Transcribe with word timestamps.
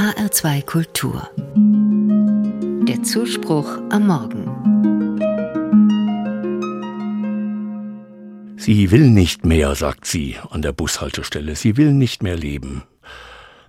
HR2 0.00 0.64
Kultur. 0.64 1.28
Der 2.88 3.02
Zuspruch 3.02 3.68
am 3.90 4.06
Morgen. 4.06 4.46
Sie 8.56 8.90
will 8.90 9.10
nicht 9.10 9.44
mehr, 9.44 9.74
sagt 9.74 10.06
sie 10.06 10.38
an 10.48 10.62
der 10.62 10.72
Bushaltestelle. 10.72 11.54
Sie 11.54 11.76
will 11.76 11.92
nicht 11.92 12.22
mehr 12.22 12.34
leben. 12.34 12.84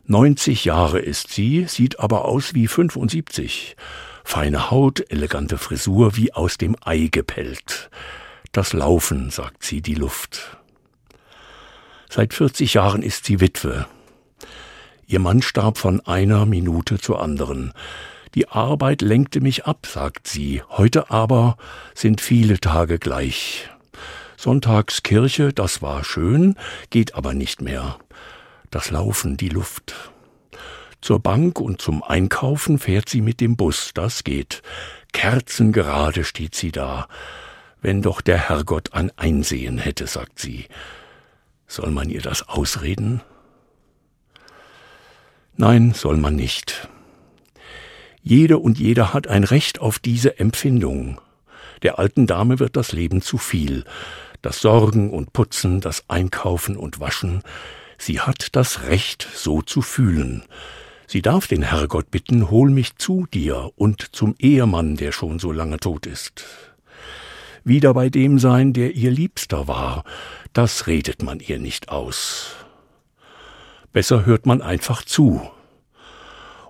90 0.06 0.64
Jahre 0.64 1.00
ist 1.00 1.34
sie, 1.34 1.66
sieht 1.68 2.00
aber 2.00 2.24
aus 2.24 2.54
wie 2.54 2.68
75. 2.68 3.76
Feine 4.24 4.72
Haut, 4.72 5.04
elegante 5.12 5.58
Frisur, 5.58 6.16
wie 6.16 6.32
aus 6.32 6.58
dem 6.58 6.78
Ei 6.80 7.10
gepellt. 7.12 7.90
Das 8.54 8.72
Laufen, 8.72 9.32
sagt 9.32 9.66
sie, 9.66 9.82
die 9.82 9.96
Luft. 9.96 10.58
Seit 12.10 12.34
40 12.34 12.76
Jahren 12.76 13.04
ist 13.04 13.26
sie 13.26 13.42
Witwe. 13.42 13.86
Ihr 15.12 15.20
Mann 15.20 15.42
starb 15.42 15.78
von 15.78 16.00
einer 16.00 16.46
Minute 16.46 16.98
zur 16.98 17.22
anderen. 17.22 17.74
Die 18.34 18.48
Arbeit 18.48 19.02
lenkte 19.02 19.42
mich 19.42 19.66
ab, 19.66 19.86
sagt 19.86 20.26
sie. 20.26 20.62
Heute 20.70 21.12
aber 21.12 21.58
sind 21.94 22.22
viele 22.22 22.62
Tage 22.62 22.98
gleich. 22.98 23.70
Sonntags 24.38 25.04
Kirche, 25.04 25.52
das 25.52 25.82
war 25.82 26.06
schön, 26.06 26.56
geht 26.92 27.14
aber 27.16 27.34
nicht 27.34 27.62
mehr. 27.62 27.98
Das 28.70 28.90
Laufen, 28.90 29.36
die 29.36 29.50
Luft. 29.50 29.94
Zur 31.02 31.20
Bank 31.20 31.60
und 31.60 31.82
zum 31.82 32.04
Einkaufen 32.04 32.80
fährt 32.80 33.10
sie 33.10 33.20
mit 33.20 33.42
dem 33.42 33.58
Bus, 33.58 33.92
das 33.94 34.24
geht. 34.24 34.62
Kerzengerade 35.12 36.24
steht 36.24 36.56
sie 36.56 36.72
da. 36.72 37.10
Wenn 37.82 38.02
doch 38.02 38.22
der 38.22 38.48
Herrgott 38.48 38.94
ein 38.94 39.12
Einsehen 39.18 39.78
hätte, 39.78 40.08
sagt 40.08 40.40
sie. 40.40 40.68
Soll 41.68 41.92
man 41.92 42.10
ihr 42.10 42.22
das 42.22 42.48
ausreden? 42.48 43.22
Nein, 45.58 45.94
soll 45.94 46.18
man 46.18 46.36
nicht. 46.36 46.90
Jede 48.24 48.58
und 48.58 48.80
jeder 48.80 49.14
hat 49.14 49.28
ein 49.28 49.44
Recht 49.44 49.80
auf 49.80 50.00
diese 50.00 50.40
Empfindung. 50.40 51.20
Der 51.82 52.00
alten 52.00 52.28
Dame 52.28 52.60
wird 52.60 52.76
das 52.76 52.92
Leben 52.92 53.22
zu 53.22 53.38
viel. 53.38 53.84
Das 54.42 54.62
Sorgen 54.62 55.12
und 55.12 55.34
Putzen, 55.34 55.82
das 55.82 56.06
Einkaufen 56.08 56.78
und 56.78 57.00
Waschen. 57.00 57.42
Sie 57.98 58.20
hat 58.20 58.56
das 58.56 58.84
Recht, 58.84 59.28
so 59.34 59.62
zu 59.62 59.82
fühlen. 59.82 60.44
Sie 61.08 61.22
darf 61.22 61.48
den 61.48 61.62
Herrgott 61.62 62.10
bitten, 62.10 62.50
hol 62.50 62.70
mich 62.70 62.96
zu 62.96 63.28
dir 63.34 63.72
und 63.76 64.16
zum 64.16 64.36
Ehemann, 64.40 64.96
der 64.96 65.12
schon 65.12 65.40
so 65.40 65.52
lange 65.52 65.78
tot 65.78 66.06
ist. 66.06 66.46
Wieder 67.64 67.94
bei 67.94 68.10
dem 68.10 68.40
sein, 68.40 68.74
der 68.74 68.96
ihr 68.96 69.12
Liebster 69.12 69.68
war, 69.68 70.04
das 70.54 70.88
redet 70.88 71.22
man 71.22 71.40
ihr 71.40 71.60
nicht 71.60 71.90
aus. 71.90 72.56
Besser 73.94 74.26
hört 74.26 74.46
man 74.46 74.62
einfach 74.62 75.04
zu 75.04 75.42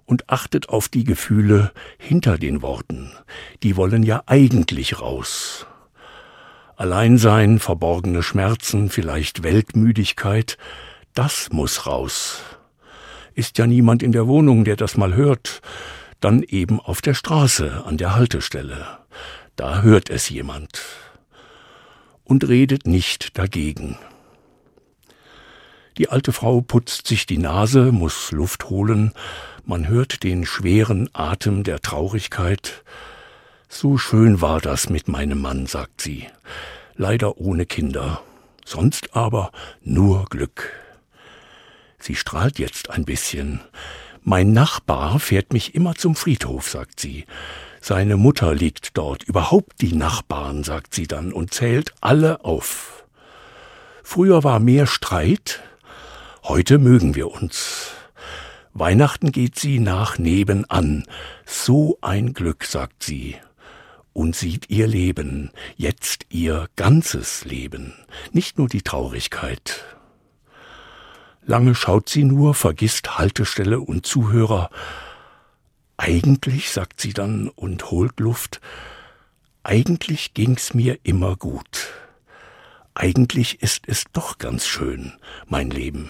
und 0.05 0.30
achtet 0.30 0.69
auf 0.69 0.89
die 0.89 1.03
Gefühle 1.03 1.72
hinter 1.97 2.38
den 2.38 2.61
Worten. 2.61 3.11
Die 3.63 3.78
wollen 3.78 4.03
ja 4.03 4.23
eigentlich 4.25 5.00
raus. 5.00 5.67
Alleinsein, 6.75 7.59
verborgene 7.59 8.23
Schmerzen, 8.23 8.89
vielleicht 8.89 9.44
Weltmüdigkeit, 9.44 10.58
das 11.13 11.50
muss 11.52 11.86
raus. 11.86 12.41
Ist 13.35 13.58
ja 13.58 13.67
niemand 13.67 14.02
in 14.02 14.11
der 14.11 14.28
Wohnung, 14.28 14.66
der 14.66 14.75
das 14.75 14.97
mal 14.97 15.13
hört, 15.16 15.61
dann 16.19 16.44
eben 16.44 16.80
auf 16.80 17.02
der 17.02 17.13
Straße, 17.13 17.83
an 17.85 17.97
der 17.97 18.16
Haltestelle. 18.16 18.85
Da 19.56 19.81
hört 19.81 20.09
es 20.09 20.30
jemand. 20.30 20.81
Und 22.23 22.47
redet 22.47 22.88
nicht 22.88 23.38
dagegen. 23.38 23.97
Die 26.02 26.09
alte 26.09 26.33
Frau 26.33 26.61
putzt 26.61 27.05
sich 27.05 27.27
die 27.27 27.38
Nase, 27.38 27.91
muss 27.91 28.31
Luft 28.31 28.71
holen, 28.71 29.13
man 29.66 29.88
hört 29.88 30.23
den 30.23 30.47
schweren 30.47 31.11
Atem 31.13 31.63
der 31.63 31.80
Traurigkeit. 31.80 32.83
So 33.69 33.99
schön 33.99 34.41
war 34.41 34.61
das 34.61 34.89
mit 34.89 35.07
meinem 35.07 35.39
Mann, 35.39 35.67
sagt 35.67 36.01
sie, 36.01 36.25
leider 36.95 37.38
ohne 37.38 37.67
Kinder, 37.67 38.23
sonst 38.66 39.16
aber 39.16 39.51
nur 39.84 40.25
Glück. 40.25 40.72
Sie 42.00 42.16
strahlt 42.16 42.57
jetzt 42.57 42.90
ein 42.90 43.06
bisschen. 43.06 43.59
Mein 44.23 44.53
Nachbar 44.53 45.19
fährt 45.19 45.53
mich 45.53 45.75
immer 45.75 45.94
zum 45.94 46.16
Friedhof, 46.16 46.67
sagt 46.67 47.00
sie. 47.00 47.28
Seine 47.79 48.17
Mutter 48.17 48.56
liegt 48.56 48.97
dort, 48.97 49.22
überhaupt 49.22 49.81
die 49.81 49.94
Nachbarn, 49.94 50.63
sagt 50.63 50.95
sie 50.95 51.06
dann 51.06 51.31
und 51.31 51.53
zählt 51.53 51.94
alle 52.01 52.44
auf. 52.44 53.06
Früher 54.01 54.44
war 54.44 54.59
mehr 54.59 54.88
Streit, 54.88 55.61
Heute 56.53 56.79
mögen 56.79 57.16
wir 57.16 57.31
uns. 57.31 57.94
Weihnachten 58.73 59.31
geht 59.31 59.57
sie 59.57 59.79
nach 59.79 60.17
nebenan. 60.17 61.06
So 61.45 61.97
ein 62.01 62.34
Glück, 62.34 62.66
sagt 62.66 63.03
sie. 63.03 63.38
Und 64.12 64.35
sieht 64.35 64.69
ihr 64.69 64.85
Leben, 64.85 65.51
jetzt 65.78 66.25
ihr 66.28 66.67
ganzes 66.75 67.45
Leben, 67.45 67.94
nicht 68.34 68.57
nur 68.57 68.67
die 68.67 68.81
Traurigkeit. 68.81 69.85
Lange 71.45 71.73
schaut 71.73 72.09
sie 72.09 72.25
nur, 72.25 72.53
vergisst 72.53 73.17
Haltestelle 73.17 73.79
und 73.79 74.06
Zuhörer. 74.06 74.72
Eigentlich, 75.95 76.72
sagt 76.72 77.00
sie 77.00 77.13
dann 77.13 77.47
und 77.47 77.91
holt 77.91 78.19
Luft, 78.19 78.59
eigentlich 79.63 80.34
ging's 80.34 80.73
mir 80.73 81.00
immer 81.03 81.38
gut. 81.38 81.94
Eigentlich 82.94 83.61
ist 83.61 83.88
es 83.88 84.03
doch 84.11 84.38
ganz 84.38 84.67
schön, 84.67 85.13
mein 85.47 85.69
Leben. 85.69 86.09